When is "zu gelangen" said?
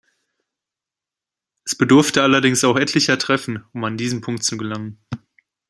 4.43-4.99